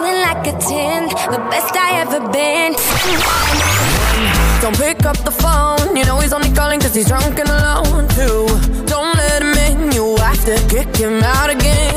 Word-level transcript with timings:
feeling 0.00 0.20
like 0.22 0.46
a 0.46 0.52
10, 0.52 1.08
the 1.30 1.38
best 1.50 1.76
I 1.76 2.00
ever 2.00 2.20
been. 2.32 2.72
Don't 4.62 4.76
pick 4.76 5.04
up 5.04 5.16
the 5.24 5.30
phone, 5.30 5.96
you 5.96 6.04
know 6.04 6.18
he's 6.20 6.32
only 6.32 6.50
calling 6.52 6.80
cause 6.80 6.94
he's 6.94 7.08
drunk 7.08 7.38
and 7.38 7.48
alone 7.48 8.08
too. 8.08 8.46
Don't 8.86 9.16
let 9.16 9.42
him 9.42 9.54
in, 9.66 9.92
you 9.92 10.16
have 10.16 10.42
to 10.44 10.56
kick 10.68 10.96
him 10.96 11.22
out 11.22 11.50
again. 11.50 11.94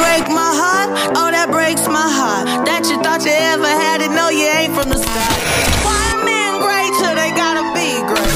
break 0.00 0.24
my 0.28 0.52
heart, 0.60 0.88
oh 1.16 1.30
that 1.30 1.48
breaks 1.50 1.86
my 1.88 2.08
heart. 2.18 2.46
That 2.64 2.88
you 2.88 2.96
thought 3.02 3.24
you 3.24 3.36
ever 3.52 3.68
had 3.68 4.00
it, 4.00 4.10
no 4.10 4.28
you 4.30 4.46
ain't 4.46 4.72
from 4.74 4.88
the 4.88 4.98
start. 4.98 5.38
Why 5.84 6.00
men 6.24 6.60
great 6.64 6.92
they 7.12 7.30
gotta 7.36 7.64
be 7.76 8.00
great? 8.08 8.32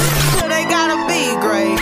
They 0.53 0.63
gotta 0.69 0.97
be 1.09 1.33
great. 1.41 1.77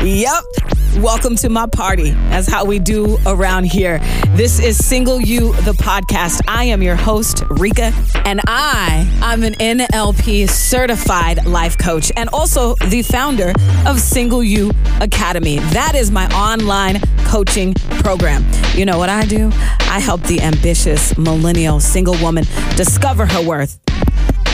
Yep. 0.02 0.69
Welcome 0.98 1.36
to 1.36 1.48
my 1.48 1.66
party. 1.66 2.10
That's 2.10 2.48
how 2.48 2.64
we 2.64 2.80
do 2.80 3.16
around 3.24 3.64
here. 3.64 4.00
This 4.30 4.58
is 4.58 4.76
Single 4.84 5.20
You, 5.20 5.52
the 5.62 5.72
podcast. 5.72 6.40
I 6.48 6.64
am 6.64 6.82
your 6.82 6.96
host, 6.96 7.44
Reka, 7.48 7.92
and 8.26 8.40
I, 8.48 9.08
I'm 9.22 9.44
an 9.44 9.54
NLP 9.54 10.50
certified 10.50 11.46
life 11.46 11.78
coach 11.78 12.10
and 12.16 12.28
also 12.32 12.74
the 12.88 13.02
founder 13.02 13.52
of 13.86 14.00
Single 14.00 14.42
You 14.42 14.72
Academy. 15.00 15.58
That 15.58 15.94
is 15.94 16.10
my 16.10 16.26
online 16.34 17.00
coaching 17.24 17.72
program. 18.00 18.44
You 18.74 18.84
know 18.84 18.98
what 18.98 19.08
I 19.08 19.24
do? 19.26 19.50
I 19.52 20.00
help 20.00 20.22
the 20.24 20.40
ambitious 20.40 21.16
millennial 21.16 21.78
single 21.78 22.16
woman 22.20 22.44
discover 22.76 23.26
her 23.26 23.46
worth 23.46 23.78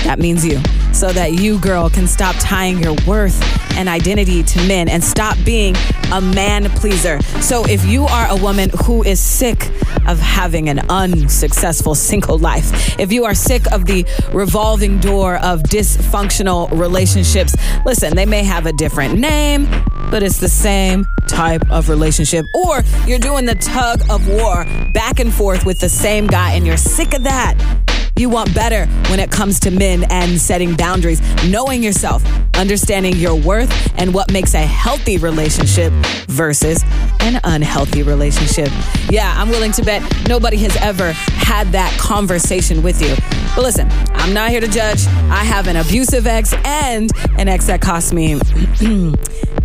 that 0.07 0.21
means 0.21 0.47
you. 0.47 0.61
So 0.93 1.11
that 1.13 1.33
you, 1.33 1.59
girl, 1.59 1.91
can 1.91 2.07
stop 2.07 2.37
tying 2.39 2.79
your 2.79 2.95
worth 3.09 3.37
and 3.77 3.89
identity 3.89 4.43
to 4.43 4.67
men 4.67 4.89
and 4.89 5.03
stop 5.03 5.37
being 5.45 5.75
a 6.13 6.21
man 6.21 6.65
pleaser. 6.71 7.21
So 7.41 7.65
if 7.67 7.85
you 7.85 8.05
are 8.05 8.27
a 8.29 8.37
woman 8.37 8.71
who 8.85 9.03
is 9.03 9.21
sick 9.21 9.71
of 10.07 10.19
having 10.19 10.69
an 10.69 10.81
unsuccessful 10.89 11.95
single 11.95 12.39
life, 12.39 12.99
if 12.99 13.13
you 13.13 13.25
are 13.25 13.35
sick 13.35 13.71
of 13.73 13.87
the 13.87 14.07
revolving 14.33 14.99
door 14.99 15.37
of 15.37 15.63
dysfunctional 15.63 16.71
relationships, 16.79 17.55
listen, 17.85 18.15
they 18.15 18.27
may 18.27 18.45
have 18.45 18.67
a 18.67 18.73
different 18.73 19.19
name, 19.19 19.69
but 20.11 20.23
it's 20.23 20.39
the 20.39 20.49
same 20.49 21.07
type 21.29 21.63
of 21.71 21.89
relationship. 21.89 22.47
Or 22.55 22.83
you're 23.07 23.19
doing 23.19 23.45
the 23.45 23.57
tug 23.57 24.01
of 24.11 24.29
war 24.29 24.65
back 24.93 25.21
and 25.21 25.33
forth 25.33 25.67
with 25.67 25.81
the 25.81 25.89
same 25.89 26.27
guy 26.27 26.53
and 26.53 26.67
you're 26.67 26.77
sick 26.77 27.15
of 27.15 27.25
that. 27.25 27.86
You 28.19 28.31
want 28.31 28.55
better 28.55 28.87
when 29.11 29.21
it 29.21 29.31
comes 29.31 29.61
to 29.61 29.71
men 29.71 30.05
and 30.11 30.41
setting 30.41 30.75
boundaries, 30.75 31.21
knowing 31.51 31.83
yourself, 31.83 32.25
understanding 32.57 33.15
your 33.17 33.35
worth, 33.35 33.71
and 33.99 34.15
what 34.15 34.33
makes 34.33 34.55
a 34.55 34.59
healthy 34.59 35.19
relationship 35.19 35.93
versus 36.27 36.83
an 37.21 37.39
unhealthy 37.45 38.03
relationship. 38.03 38.71
Yeah, 39.11 39.35
I'm 39.37 39.51
willing 39.51 39.73
to 39.73 39.83
bet 39.83 40.03
nobody 40.27 40.57
has 40.59 40.75
ever 40.79 41.13
had 41.13 41.73
that 41.73 41.95
conversation 42.01 42.83
with 42.83 43.03
you. 43.03 43.15
But 43.55 43.65
listen, 43.65 43.87
I'm 44.15 44.33
not 44.33 44.49
here 44.49 44.63
to 44.63 44.69
judge. 44.69 45.07
I 45.29 45.45
have 45.45 45.67
an 45.69 45.77
abusive 45.77 46.27
ex 46.27 46.55
and 46.65 47.11
an 47.39 47.49
ex 47.49 47.67
that 47.67 47.83
cost 47.83 48.15
me. 48.15 48.41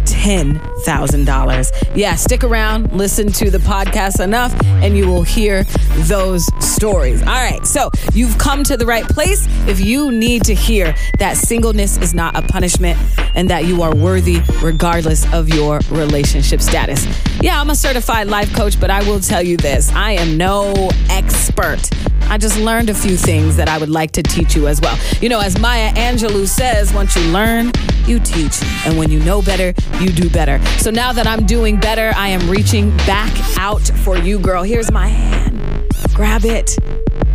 $10,000. 0.05 1.95
Yeah, 1.95 2.16
stick 2.16 2.44
around, 2.44 2.91
listen 2.94 3.31
to 3.33 3.49
the 3.49 3.57
podcast 3.59 4.23
enough, 4.23 4.53
and 4.66 4.97
you 4.97 5.07
will 5.07 5.23
hear 5.23 5.63
those 6.07 6.45
stories. 6.63 7.21
All 7.21 7.27
right, 7.27 7.66
so 7.66 7.89
you've 8.13 8.38
come 8.38 8.63
to 8.63 8.77
the 8.77 8.85
right 8.85 9.07
place 9.07 9.47
if 9.67 9.79
you 9.79 10.12
need 10.12 10.44
to 10.44 10.53
hear 10.53 10.95
that 11.19 11.38
singleness 11.38 11.97
is 11.97 12.13
not 12.13 12.35
a 12.35 12.41
punishment 12.41 13.00
and 13.35 13.50
that 13.50 13.66
you 13.66 13.81
are 13.81 13.95
worthy 13.95 14.41
regardless 14.62 15.31
of 15.34 15.50
your 15.50 15.79
relationship 15.89 16.62
status. 16.62 17.06
Yeah, 17.41 17.59
I'm 17.59 17.69
a 17.69 17.75
certified 17.75 18.28
life 18.28 18.53
coach, 18.53 18.79
but 18.79 18.89
I 18.89 19.01
will 19.07 19.19
tell 19.19 19.41
you 19.41 19.57
this 19.57 19.91
I 19.94 20.12
am 20.13 20.38
no 20.38 20.89
expert. 21.09 21.89
I 22.29 22.37
just 22.37 22.59
learned 22.59 22.89
a 22.89 22.93
few 22.93 23.17
things 23.17 23.55
that 23.57 23.69
I 23.69 23.77
would 23.77 23.89
like 23.89 24.11
to 24.11 24.23
teach 24.23 24.55
you 24.55 24.67
as 24.67 24.79
well. 24.81 24.97
You 25.21 25.29
know, 25.29 25.39
as 25.39 25.59
Maya 25.59 25.91
Angelou 25.93 26.47
says, 26.47 26.93
once 26.93 27.15
you 27.15 27.23
learn, 27.31 27.71
you 28.05 28.19
teach. 28.19 28.61
And 28.85 28.97
when 28.97 29.11
you 29.11 29.19
know 29.19 29.41
better, 29.41 29.73
you 29.99 30.11
do 30.11 30.29
better. 30.29 30.63
So 30.79 30.91
now 30.91 31.11
that 31.13 31.27
I'm 31.27 31.45
doing 31.45 31.79
better, 31.79 32.11
I 32.15 32.29
am 32.29 32.49
reaching 32.49 32.95
back 32.97 33.31
out 33.57 33.81
for 33.81 34.17
you, 34.17 34.39
girl. 34.39 34.63
Here's 34.63 34.91
my 34.91 35.07
hand. 35.07 35.87
Grab 36.13 36.45
it. 36.45 36.77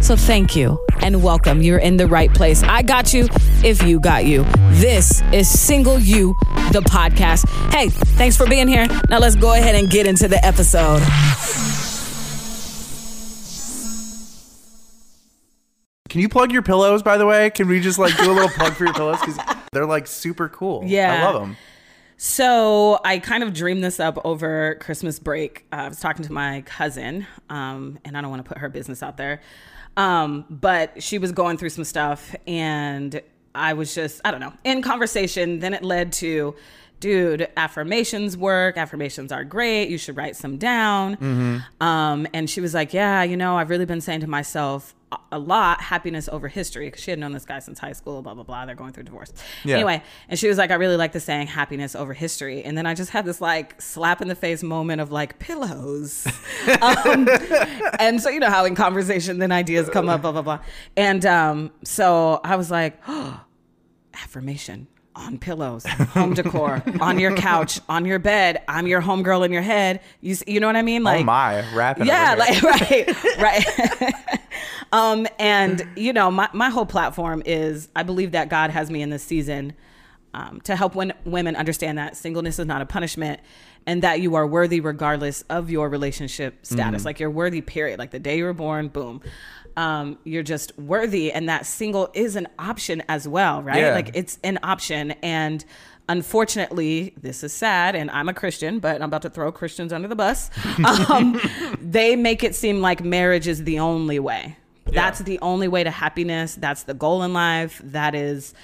So 0.01 0.17
thank 0.17 0.55
you 0.55 0.79
and 1.01 1.23
welcome. 1.23 1.63
You're 1.63 1.79
in 1.79 1.97
the 1.97 2.07
right 2.07 2.33
place. 2.33 2.63
I 2.63 2.83
got 2.83 3.13
you 3.15 3.29
if 3.65 3.83
you 3.83 4.01
got 4.01 4.25
you. 4.25 4.45
This 4.73 5.23
is 5.33 5.49
Single 5.49 5.99
You, 5.99 6.35
the 6.73 6.81
podcast. 6.81 7.49
Hey, 7.73 7.89
thanks 7.89 8.37
for 8.37 8.47
being 8.47 8.69
here. 8.69 8.87
Now 9.09 9.19
let's 9.19 9.37
go 9.37 9.53
ahead 9.53 9.75
and 9.75 9.91
get 9.91 10.07
into 10.07 10.29
the 10.29 10.45
episode. 10.45 11.03
Can 16.17 16.23
you 16.23 16.31
plug 16.31 16.51
your 16.51 16.63
pillows, 16.63 17.03
by 17.03 17.19
the 17.19 17.27
way? 17.27 17.51
Can 17.51 17.69
we 17.69 17.79
just 17.79 17.99
like 17.99 18.17
do 18.17 18.31
a 18.31 18.33
little 18.33 18.49
plug 18.49 18.73
for 18.73 18.87
your 18.87 18.95
pillows? 18.95 19.21
Because 19.21 19.39
they're 19.73 19.85
like 19.85 20.07
super 20.07 20.49
cool. 20.49 20.83
Yeah. 20.83 21.13
I 21.13 21.31
love 21.31 21.43
them. 21.43 21.59
So 22.17 22.99
I 23.05 23.19
kind 23.19 23.43
of 23.43 23.53
dreamed 23.53 23.85
this 23.85 24.01
up 24.01 24.17
over 24.25 24.77
Christmas 24.77 25.19
break. 25.19 25.67
Uh, 25.71 25.77
I 25.77 25.89
was 25.89 26.01
talking 26.01 26.25
to 26.25 26.33
my 26.33 26.63
cousin, 26.63 27.27
um, 27.51 27.99
and 28.03 28.17
I 28.17 28.23
don't 28.23 28.31
want 28.31 28.43
to 28.43 28.49
put 28.49 28.57
her 28.57 28.71
business 28.71 29.03
out 29.03 29.19
there, 29.19 29.43
um, 29.99 30.47
but 30.49 31.03
she 31.03 31.19
was 31.19 31.33
going 31.33 31.59
through 31.59 31.69
some 31.69 31.85
stuff, 31.85 32.35
and 32.47 33.21
I 33.55 33.75
was 33.75 33.95
just, 33.95 34.23
I 34.25 34.31
don't 34.31 34.41
know, 34.41 34.55
in 34.65 34.81
conversation. 34.81 35.59
Then 35.59 35.75
it 35.75 35.83
led 35.83 36.15
to, 36.15 36.55
dude, 37.01 37.49
affirmations 37.57 38.37
work. 38.37 38.77
Affirmations 38.77 39.31
are 39.33 39.45
great. 39.45 39.89
You 39.89 39.99
should 39.99 40.17
write 40.17 40.37
some 40.37 40.57
down. 40.57 41.63
Um, 41.81 42.27
and 42.33 42.49
she 42.49 42.61
was 42.61 42.75
like, 42.75 42.93
yeah, 42.95 43.23
you 43.23 43.37
know, 43.37 43.57
I've 43.57 43.71
really 43.71 43.85
been 43.87 44.01
saying 44.01 44.21
to 44.21 44.27
myself 44.27 44.95
a- 45.13 45.19
a 45.33 45.39
lot, 45.39 45.81
happiness 45.83 46.29
over 46.33 46.49
history, 46.49 46.87
because 46.87 47.01
she 47.03 47.11
had 47.13 47.21
known 47.21 47.33
this 47.33 47.45
guy 47.45 47.61
since 47.61 47.79
high 47.79 47.93
school, 47.93 48.23
blah, 48.23 48.35
blah, 48.35 48.43
blah. 48.43 48.67
They're 48.67 48.75
going 48.75 48.93
through 48.93 49.05
divorce. 49.05 49.33
Yeah. 49.65 49.77
Anyway, 49.77 50.03
and 50.29 50.37
she 50.39 50.49
was 50.49 50.59
like, 50.59 50.71
I 50.73 50.75
really 50.75 50.97
like 50.97 51.13
the 51.13 51.21
saying 51.21 51.47
happiness 51.47 51.95
over 51.95 52.13
history. 52.13 52.65
And 52.65 52.77
then 52.77 52.87
I 52.87 52.95
just 52.95 53.11
had 53.11 53.25
this 53.25 53.41
like 53.41 53.81
slap 53.81 54.21
in 54.21 54.27
the 54.29 54.35
face 54.35 54.63
moment 54.65 55.01
of 55.01 55.13
like 55.13 55.39
pillows. 55.39 56.27
um, 56.83 57.29
and 58.01 58.21
so, 58.21 58.31
you 58.31 58.41
know 58.41 58.51
how 58.51 58.65
in 58.65 58.75
conversation, 58.75 59.39
then 59.39 59.53
ideas 59.53 59.89
come 59.91 60.09
up, 60.09 60.23
blah, 60.23 60.33
blah, 60.33 60.43
blah. 60.43 60.59
And 60.97 61.25
um, 61.25 61.71
so 61.85 62.41
I 62.43 62.57
was 62.57 62.71
like, 62.71 62.99
oh, 63.07 63.41
affirmation 64.15 64.89
on 65.17 65.39
pillows, 65.39 65.85
home 65.87 66.35
decor, 66.35 66.83
on 67.01 67.19
your 67.19 67.35
couch, 67.37 67.81
on 67.89 68.05
your 68.05 68.19
bed. 68.19 68.63
I'm 68.69 68.87
your 68.87 69.03
homegirl 69.03 69.45
in 69.45 69.53
your 69.53 69.63
head. 69.63 70.01
You, 70.21 70.37
you 70.47 70.61
know 70.61 70.67
what 70.67 70.77
I 70.77 70.83
mean? 70.83 71.07
oh 71.07 71.25
my, 71.25 71.75
rapping. 71.75 72.07
Yeah, 72.07 72.35
like 72.39 72.63
right, 72.63 73.39
right. 73.39 74.15
um, 74.93 75.27
and 75.39 75.87
you 75.97 76.13
know, 76.13 76.31
my 76.31 76.49
my 76.53 76.71
whole 76.71 76.87
platform 76.87 77.43
is 77.47 77.89
I 77.97 78.03
believe 78.03 78.33
that 78.33 78.49
God 78.49 78.71
has 78.71 78.91
me 78.91 79.03
in 79.03 79.11
this 79.11 79.23
season 79.23 79.75
um, 80.37 80.61
to 80.63 80.77
help 80.77 80.95
when, 80.95 81.15
women 81.25 81.57
understand 81.57 81.97
that 81.97 82.15
singleness 82.17 82.59
is 82.59 82.67
not 82.67 82.83
a 82.83 82.87
punishment, 82.87 83.41
and 83.87 84.03
that 84.03 84.21
you 84.21 84.35
are 84.35 84.47
worthy 84.47 84.81
regardless 84.81 85.43
of 85.49 85.71
your 85.71 85.89
relationship 85.89 86.65
status. 86.65 87.01
Mm-hmm. 87.01 87.07
Like 87.07 87.21
you're 87.21 87.31
worthy, 87.31 87.63
period. 87.63 87.99
Like 87.99 88.11
the 88.11 88.19
day 88.19 88.37
you 88.37 88.45
were 88.45 88.53
born, 88.53 88.89
boom. 88.89 89.23
Um, 89.77 90.19
you're 90.25 90.43
just 90.43 90.79
worthy, 90.79 91.33
and 91.33 91.49
that 91.49 91.65
single 91.65 92.11
is 92.13 92.37
an 92.37 92.49
option 92.59 93.03
as 93.09 93.27
well, 93.27 93.63
right? 93.63 93.81
Yeah. 93.81 93.95
Like 93.95 94.11
it's 94.15 94.39
an 94.45 94.59
option, 94.63 95.13
and 95.23 95.65
unfortunately, 96.09 97.15
this 97.21 97.43
is 97.43 97.53
sad, 97.53 97.97
and 97.97 98.11
I'm 98.11 98.29
a 98.29 98.35
Christian, 98.35 98.79
but 98.79 98.97
I'm 98.97 99.09
about 99.09 99.23
to 99.23 99.31
throw 99.31 99.51
Christians 99.51 99.93
under 99.93 100.09
the 100.09 100.17
bus. 100.17 100.51
Um, 101.09 101.41
they 101.81 102.17
make 102.17 102.43
it 102.45 102.55
seem 102.55 102.81
like 102.81 103.03
marriage 103.03 103.47
is 103.47 103.65
the 103.65 103.79
only 103.79 104.19
way. 104.19 104.57
That's 104.87 105.21
the 105.21 105.39
only 105.41 105.69
way 105.69 105.85
to 105.85 105.91
happiness. 105.91 106.55
That's 106.55 106.85
the 106.85 106.95
goal 106.95 107.23
in 107.23 107.33
life. 107.33 107.81
That 107.85 108.15
is, 108.15 108.55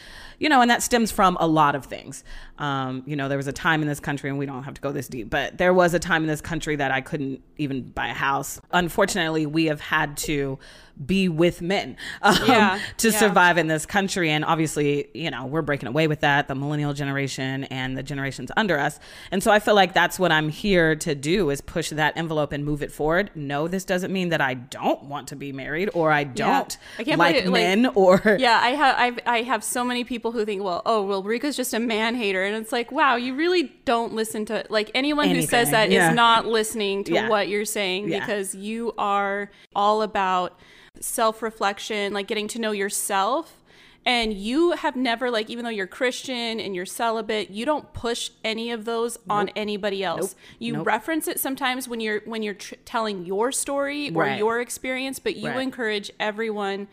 you 0.43 0.49
know, 0.49 0.61
and 0.61 0.71
that 0.71 0.83
stems 0.83 1.13
from 1.13 1.37
a 1.41 1.47
lot 1.47 1.75
of 1.75 1.85
things. 1.87 2.25
Um, 2.59 3.03
you 3.07 3.17
know, 3.17 3.29
there 3.29 3.39
was 3.39 3.47
a 3.47 3.53
time 3.53 3.81
in 3.83 3.89
this 3.89 4.01
country, 4.01 4.29
and 4.29 4.39
we 4.39 4.45
don't 4.47 4.65
have 4.65 4.75
to 4.75 4.81
go 4.81 4.91
this 4.93 5.07
deep, 5.09 5.31
but 5.31 5.57
there 5.59 5.73
was 5.73 5.95
a 5.95 5.99
time 5.99 6.23
in 6.23 6.29
this 6.29 6.41
country 6.41 6.77
that 6.77 6.91
I 6.91 7.01
couldn't 7.01 7.43
even 7.59 7.91
buy 7.91 8.09
a 8.09 8.15
house. 8.15 8.61
Unfortunately, 8.73 9.47
we 9.47 9.67
have 9.67 9.81
had 9.81 10.17
to 10.19 10.59
be 11.07 11.29
with 11.29 11.63
men 11.63 11.97
um, 12.23 12.37
Yeah, 12.47 12.79
to 12.99 13.11
yeah. 13.11 13.19
survive 13.19 13.57
in 13.57 13.67
this 13.67 13.87
country. 13.87 14.31
And 14.31 14.45
obviously, 14.45 15.09
you 15.15 15.31
know, 15.31 15.47
we're 15.47 15.63
breaking 15.63 15.89
away 15.89 16.07
with 16.07 16.21
that, 16.21 16.49
the 16.49 16.55
millennial 16.55 16.93
generation 16.93 17.65
and 17.65 17.97
the 17.97 18.03
generations 18.03 18.51
under 18.57 18.79
us. 18.79 19.01
And 19.31 19.43
so 19.43 19.51
I 19.51 19.59
feel 19.59 19.75
like 19.75 19.95
that's 19.95 20.19
what 20.19 20.31
I'm 20.33 20.49
here 20.51 20.95
to 20.97 21.15
do 21.15 21.51
is 21.51 21.61
push 21.61 21.91
that 21.91 22.17
envelope 22.17 22.53
and 22.53 22.65
move 22.65 22.83
it 22.83 22.93
forward. 22.93 23.31
No, 23.35 23.69
this 23.69 23.85
doesn't 23.85 24.13
mean 24.13 24.29
that 24.31 24.41
I 24.41 24.55
don't 24.55 25.05
want 25.05 25.29
to 25.29 25.37
be 25.37 25.51
married 25.53 25.89
or 25.95 26.11
I 26.13 26.25
don't 26.25 26.77
I 26.99 27.05
can't 27.05 27.19
like 27.19 27.37
it, 27.37 27.45
like- 27.47 27.53
men 27.53 27.87
or 27.95 28.21
Yeah, 28.39 28.61
I 28.63 28.71
have 28.71 28.97
I've, 28.99 29.19
I 29.27 29.43
have 29.43 29.65
so 29.65 29.85
many 29.85 30.05
people 30.05 30.32
who 30.33 30.45
think, 30.45 30.63
well, 30.63 30.83
oh, 30.87 31.03
well, 31.03 31.23
Reka's 31.23 31.57
just 31.57 31.73
a 31.75 31.79
man 31.81 32.15
hater, 32.15 32.43
and 32.43 32.57
it's 32.57 32.73
like, 32.73 32.91
wow, 32.91 33.17
you 33.17 33.35
really 33.35 33.73
don't 33.85 34.15
listen 34.15 34.45
to 34.47 34.65
like 34.69 34.91
anyone 34.95 35.29
who 35.31 35.43
says 35.43 35.69
Anything, 35.69 35.73
that 35.73 35.89
is 35.89 35.95
yeah. 35.95 36.13
not 36.13 36.47
listening 36.47 37.05
to 37.05 37.13
Yeah. 37.15 37.29
what 37.29 37.49
you're 37.49 37.65
saying 37.65 38.09
Yeah. 38.09 38.21
because 38.21 38.55
you 38.55 38.93
are 38.99 39.51
all 39.75 40.03
about 40.03 40.59
self 41.01 41.43
reflection, 41.43 42.13
like 42.13 42.27
getting 42.27 42.49
to 42.49 42.59
know 42.59 42.73
yourself. 42.73 43.59
and 44.05 44.33
you 44.35 44.73
have 44.73 44.97
never 44.97 45.31
like 45.31 45.49
even 45.49 45.65
though 45.65 45.71
you're 45.71 45.87
christian 45.87 46.59
and 46.59 46.75
you're 46.75 46.85
celibate 46.85 47.51
you 47.51 47.65
don't 47.65 47.93
push 47.93 48.31
any 48.43 48.73
of 48.73 48.85
those 48.85 49.17
on 49.31 49.49
anybody 49.51 50.03
else 50.03 50.35
you 50.59 50.73
Nope. 50.73 50.87
reference 50.89 51.29
it 51.29 51.39
sometimes 51.39 51.87
when 51.87 52.01
you're 52.01 52.21
when 52.25 52.43
you're 52.43 52.55
tr- 52.55 52.75
telling 52.85 53.25
your 53.25 53.53
story 53.53 54.09
or 54.13 54.23
Right. 54.25 54.39
your 54.41 54.61
experience 54.61 55.21
but 55.21 55.37
you 55.37 55.51
Right. 55.51 55.61
encourage 55.63 56.11
everyone 56.19 56.89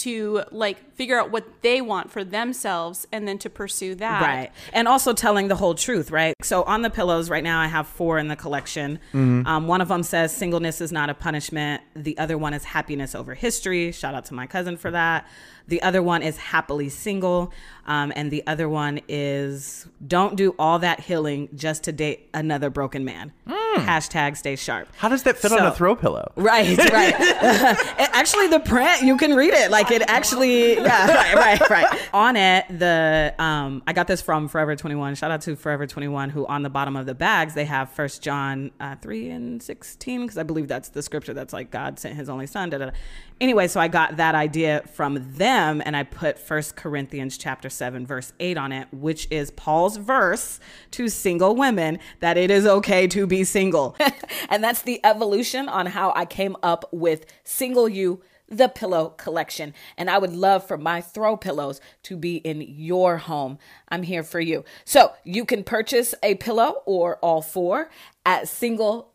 to 0.00 0.42
like 0.50 0.94
figure 0.94 1.18
out 1.18 1.30
what 1.30 1.62
they 1.62 1.80
want 1.80 2.10
for 2.10 2.24
themselves 2.24 3.06
and 3.12 3.26
then 3.26 3.38
to 3.38 3.50
pursue 3.50 3.94
that 3.96 4.20
Right. 4.22 4.50
And 4.72 4.86
also 4.88 5.12
telling 5.12 5.48
the 5.48 5.56
whole 5.56 5.74
truth, 5.74 6.10
right? 6.10 6.34
So 6.42 6.62
on 6.64 6.82
the 6.82 6.90
pillows 6.90 7.30
right 7.30 7.42
now, 7.44 7.60
I 7.60 7.66
have 7.66 7.86
four 7.86 8.18
in 8.18 8.28
the 8.28 8.36
collection. 8.36 8.98
Um, 9.46 9.66
one 9.66 9.80
of 9.80 9.88
them 9.88 10.02
says 10.02 10.34
singleness 10.34 10.80
is 10.80 10.92
not 10.92 11.10
a 11.10 11.14
punishment. 11.14 11.82
The 11.94 12.16
other 12.18 12.36
one 12.38 12.54
is 12.54 12.64
happiness 12.64 13.14
over 13.14 13.34
history. 13.34 13.92
Shout 13.92 14.14
out 14.14 14.24
to 14.26 14.34
my 14.34 14.46
cousin 14.46 14.76
for 14.76 14.90
that. 14.90 15.26
The 15.68 15.82
other 15.82 16.02
one 16.02 16.22
is 16.22 16.36
happily 16.36 16.88
single. 16.88 17.52
Um, 17.86 18.12
and 18.16 18.30
the 18.30 18.44
other 18.46 18.68
one 18.68 19.00
is 19.08 19.86
don't 20.06 20.36
do 20.36 20.54
all 20.58 20.78
that 20.80 21.00
healing 21.00 21.48
just 21.54 21.84
to 21.84 21.92
date 21.92 22.28
another 22.34 22.70
broken 22.70 23.04
man. 23.04 23.32
Hashtag 23.76 24.36
stay 24.36 24.56
sharp. 24.56 24.88
How 24.96 25.08
does 25.08 25.22
that 25.24 25.36
fit 25.38 25.52
on 25.52 25.64
a 25.64 25.72
throw 25.72 25.94
pillow? 25.94 26.32
Right, 26.36 26.76
right. 26.76 27.14
Actually, 28.12 28.48
the 28.48 28.60
print 28.60 29.02
you 29.02 29.16
can 29.16 29.34
read 29.34 29.54
it 29.54 29.70
like 29.70 29.89
it 29.92 30.02
actually. 30.08 30.74
Yeah, 30.74 31.34
right, 31.34 31.60
right, 31.60 31.70
right. 31.70 32.08
On 32.12 32.36
it, 32.36 32.66
the 32.68 33.34
um, 33.38 33.82
I 33.86 33.92
got 33.92 34.06
this 34.06 34.22
from 34.22 34.48
Forever 34.48 34.76
Twenty 34.76 34.94
One. 34.94 35.14
Shout 35.14 35.30
out 35.30 35.42
to 35.42 35.56
Forever 35.56 35.86
Twenty 35.86 36.08
One, 36.08 36.30
who 36.30 36.46
on 36.46 36.62
the 36.62 36.70
bottom 36.70 36.96
of 36.96 37.06
the 37.06 37.14
bags 37.14 37.54
they 37.54 37.64
have 37.64 37.90
First 37.90 38.22
John 38.22 38.70
uh, 38.80 38.96
three 38.96 39.30
and 39.30 39.62
sixteen 39.62 40.22
because 40.22 40.38
I 40.38 40.42
believe 40.42 40.68
that's 40.68 40.90
the 40.90 41.02
scripture 41.02 41.34
that's 41.34 41.52
like 41.52 41.70
God 41.70 41.98
sent 41.98 42.16
His 42.16 42.28
only 42.28 42.46
Son. 42.46 42.70
Da, 42.70 42.78
da, 42.78 42.86
da. 42.86 42.92
Anyway, 43.40 43.68
so 43.68 43.80
I 43.80 43.88
got 43.88 44.18
that 44.18 44.34
idea 44.34 44.82
from 44.92 45.34
them, 45.34 45.82
and 45.84 45.96
I 45.96 46.02
put 46.02 46.38
First 46.38 46.76
Corinthians 46.76 47.38
chapter 47.38 47.70
seven 47.70 48.06
verse 48.06 48.32
eight 48.40 48.58
on 48.58 48.72
it, 48.72 48.88
which 48.92 49.26
is 49.30 49.50
Paul's 49.50 49.96
verse 49.96 50.60
to 50.92 51.08
single 51.08 51.54
women 51.54 51.98
that 52.20 52.36
it 52.36 52.50
is 52.50 52.66
okay 52.66 53.06
to 53.08 53.26
be 53.26 53.44
single, 53.44 53.96
and 54.48 54.62
that's 54.62 54.82
the 54.82 55.00
evolution 55.04 55.68
on 55.68 55.86
how 55.86 56.12
I 56.14 56.24
came 56.24 56.56
up 56.62 56.84
with 56.92 57.26
Single 57.44 57.88
You 57.88 58.22
the 58.50 58.68
pillow 58.68 59.10
collection. 59.10 59.72
And 59.96 60.10
I 60.10 60.18
would 60.18 60.34
love 60.34 60.66
for 60.66 60.76
my 60.76 61.00
throw 61.00 61.36
pillows 61.36 61.80
to 62.04 62.16
be 62.16 62.36
in 62.36 62.60
your 62.60 63.16
home. 63.18 63.58
I'm 63.88 64.02
here 64.02 64.22
for 64.22 64.40
you. 64.40 64.64
So 64.84 65.12
you 65.24 65.44
can 65.44 65.64
purchase 65.64 66.14
a 66.22 66.34
pillow 66.34 66.82
or 66.84 67.16
all 67.18 67.42
four 67.42 67.90
at 68.26 68.48
single-u.com 68.48 69.14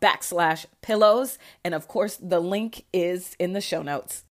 backslash 0.00 0.66
pillows. 0.82 1.38
And 1.64 1.74
of 1.74 1.88
course, 1.88 2.16
the 2.16 2.40
link 2.40 2.84
is 2.92 3.34
in 3.38 3.52
the 3.52 3.60
show 3.60 3.82
notes. 3.82 4.24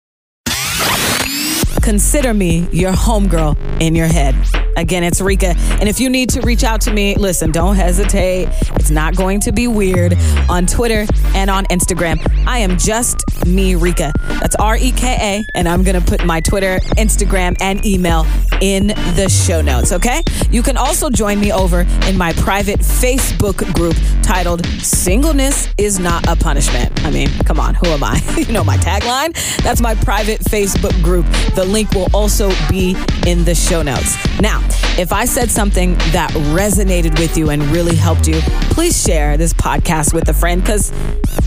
Consider 1.81 2.33
me 2.33 2.67
your 2.71 2.91
homegirl 2.91 3.57
in 3.81 3.95
your 3.95 4.07
head. 4.07 4.35
Again, 4.79 5.03
it's 5.03 5.19
Reka. 5.19 5.55
And 5.79 5.89
if 5.89 5.99
you 5.99 6.09
need 6.09 6.29
to 6.31 6.41
reach 6.41 6.63
out 6.63 6.79
to 6.81 6.93
me, 6.93 7.15
listen, 7.15 7.51
don't 7.51 7.75
hesitate. 7.75 8.47
It's 8.75 8.89
not 8.89 9.15
going 9.15 9.41
to 9.41 9.51
be 9.51 9.67
weird 9.67 10.17
on 10.47 10.65
Twitter 10.65 11.05
and 11.35 11.49
on 11.49 11.65
Instagram. 11.65 12.17
I 12.47 12.59
am 12.59 12.77
just 12.77 13.45
me, 13.45 13.75
Reka. 13.75 14.13
That's 14.39 14.55
R 14.55 14.77
E 14.77 14.91
K 14.91 15.17
A. 15.19 15.57
And 15.57 15.67
I'm 15.67 15.83
going 15.83 16.01
to 16.01 16.05
put 16.05 16.25
my 16.25 16.39
Twitter, 16.39 16.79
Instagram, 16.97 17.57
and 17.59 17.85
email 17.85 18.25
in 18.61 18.87
the 18.87 19.27
show 19.29 19.61
notes, 19.61 19.91
okay? 19.91 20.23
You 20.49 20.61
can 20.61 20.77
also 20.77 21.09
join 21.09 21.39
me 21.39 21.51
over 21.51 21.81
in 22.07 22.17
my 22.17 22.33
private 22.33 22.79
Facebook 22.79 23.73
group 23.73 23.95
titled 24.23 24.65
Singleness 24.81 25.69
is 25.77 25.99
Not 25.99 26.27
a 26.27 26.35
Punishment. 26.35 27.03
I 27.05 27.11
mean, 27.11 27.29
come 27.45 27.59
on, 27.59 27.75
who 27.75 27.87
am 27.87 28.03
I? 28.03 28.21
you 28.37 28.51
know 28.53 28.63
my 28.63 28.77
tagline? 28.77 29.33
That's 29.63 29.81
my 29.81 29.95
private 29.95 30.39
Facebook 30.41 31.01
group. 31.03 31.25
The 31.55 31.65
link 31.65 31.91
will 31.91 32.09
also 32.13 32.49
be 32.69 32.95
in 33.27 33.43
the 33.45 33.55
show 33.55 33.81
notes. 33.81 34.15
Now, 34.41 34.59
if 34.99 35.11
I 35.13 35.25
said 35.25 35.49
something 35.49 35.93
that 36.11 36.31
resonated 36.53 37.17
with 37.19 37.37
you 37.37 37.49
and 37.49 37.61
really 37.63 37.95
helped 37.95 38.27
you, 38.27 38.39
please 38.71 39.01
share 39.01 39.37
this 39.37 39.53
podcast 39.53 40.13
with 40.13 40.27
a 40.29 40.33
friend 40.33 40.61
because 40.61 40.93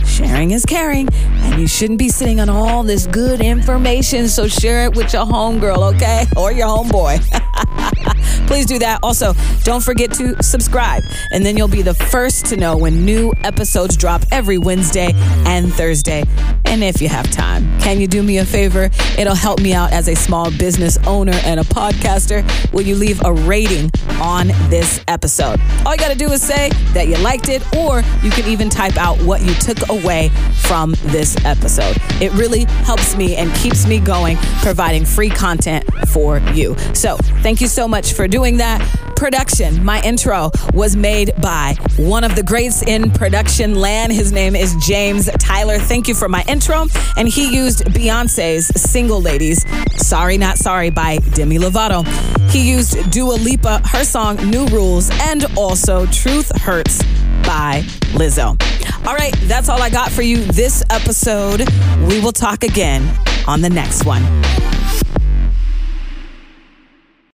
sharing 0.06 0.50
is 0.50 0.64
caring 0.64 1.08
and 1.12 1.60
you 1.60 1.66
shouldn't 1.66 1.98
be 1.98 2.08
sitting 2.08 2.40
on 2.40 2.48
all 2.48 2.82
this 2.82 3.06
good 3.06 3.40
information. 3.40 4.28
So 4.28 4.48
share 4.48 4.84
it 4.84 4.96
with 4.96 5.12
your 5.12 5.24
homegirl, 5.24 5.94
okay? 5.94 6.26
Or 6.36 6.52
your 6.52 6.69
homeboy. 6.69 7.98
Please 8.46 8.66
do 8.66 8.78
that. 8.78 9.00
Also, 9.02 9.34
don't 9.62 9.82
forget 9.82 10.12
to 10.14 10.40
subscribe, 10.42 11.02
and 11.32 11.44
then 11.44 11.56
you'll 11.56 11.68
be 11.68 11.82
the 11.82 11.94
first 11.94 12.46
to 12.46 12.56
know 12.56 12.76
when 12.76 13.04
new 13.04 13.32
episodes 13.44 13.96
drop 13.96 14.22
every 14.30 14.58
Wednesday 14.58 15.12
and 15.46 15.72
Thursday. 15.72 16.24
And 16.64 16.82
if 16.82 17.02
you 17.02 17.08
have 17.08 17.30
time, 17.30 17.78
can 17.80 18.00
you 18.00 18.06
do 18.06 18.22
me 18.22 18.38
a 18.38 18.44
favor? 18.44 18.88
It'll 19.18 19.34
help 19.34 19.60
me 19.60 19.74
out 19.74 19.92
as 19.92 20.08
a 20.08 20.14
small 20.14 20.50
business 20.50 20.96
owner 21.06 21.38
and 21.44 21.60
a 21.60 21.64
podcaster. 21.64 22.42
Will 22.72 22.82
you 22.82 22.94
leave 22.94 23.22
a 23.24 23.32
rating 23.32 23.90
on 24.20 24.48
this 24.68 25.02
episode? 25.08 25.60
All 25.84 25.92
you 25.92 25.98
got 25.98 26.12
to 26.12 26.18
do 26.18 26.30
is 26.30 26.42
say 26.42 26.70
that 26.94 27.08
you 27.08 27.16
liked 27.18 27.48
it, 27.48 27.62
or 27.76 28.02
you 28.22 28.30
can 28.30 28.46
even 28.46 28.70
type 28.70 28.96
out 28.96 29.20
what 29.22 29.42
you 29.42 29.54
took 29.54 29.88
away 29.90 30.30
from 30.62 30.94
this 31.06 31.36
episode. 31.44 31.96
It 32.22 32.32
really 32.32 32.64
helps 32.84 33.16
me 33.16 33.36
and 33.36 33.52
keeps 33.56 33.86
me 33.86 33.98
going, 33.98 34.36
providing 34.62 35.04
free 35.04 35.30
content 35.30 35.81
for 36.08 36.38
you. 36.54 36.76
So, 36.94 37.16
thank 37.43 37.60
you 37.60 37.69
so 37.69 37.88
much 37.88 38.12
for 38.12 38.28
doing 38.28 38.58
that. 38.58 38.81
Production, 39.16 39.84
my 39.84 40.02
intro 40.02 40.50
was 40.75 40.96
made 40.96 41.32
by 41.40 41.76
one 41.96 42.25
of 42.25 42.34
the 42.34 42.43
greats 42.43 42.82
in 42.82 43.10
production 43.12 43.76
land. 43.76 44.12
His 44.12 44.32
name 44.32 44.56
is 44.56 44.75
James 44.84 45.31
Tyler. 45.38 45.78
Thank 45.78 46.08
you 46.08 46.14
for 46.14 46.28
my 46.28 46.44
intro. 46.49 46.87
And 47.16 47.28
he 47.28 47.54
used 47.54 47.84
Beyonce's 47.84 48.66
Single 48.81 49.22
Ladies, 49.22 49.64
Sorry 49.96 50.38
Not 50.38 50.58
Sorry 50.58 50.90
by 50.90 51.19
Demi 51.34 51.58
Lovato. 51.58 52.04
He 52.50 52.69
used 52.69 53.10
Dua 53.12 53.34
Lipa, 53.34 53.81
her 53.88 54.02
song 54.02 54.37
New 54.50 54.66
Rules, 54.66 55.08
and 55.22 55.46
also 55.56 56.04
Truth 56.06 56.50
Hurts 56.60 57.00
by 57.44 57.82
Lizzo. 58.14 58.60
All 59.06 59.14
right, 59.14 59.34
that's 59.43 59.69
all 59.69 59.81
I 59.81 59.90
got 59.90 60.10
for 60.10 60.22
you 60.22 60.38
this 60.38 60.82
episode. 60.90 61.69
We 62.08 62.20
will 62.20 62.32
talk 62.32 62.64
again 62.64 63.02
on 63.46 63.60
the 63.60 63.70
next 63.70 64.04
one. 64.04 64.22